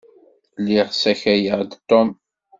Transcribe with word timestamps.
Lliɣ 0.61 0.87
ssakayeɣ-d 0.91 1.71
Tom. 1.89 2.09